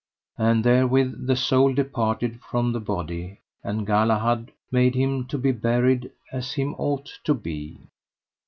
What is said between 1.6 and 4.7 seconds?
departed from the body, and Galahad